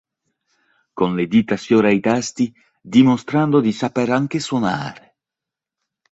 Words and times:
Con 0.95 1.13
le 1.17 1.25
dita 1.27 1.55
sfiora 1.57 1.91
i 1.91 1.99
tasti, 1.99 2.51
dimostrando 2.81 3.59
di 3.59 3.71
saper 3.71 4.09
anche 4.09 4.39
suonare. 4.39 5.17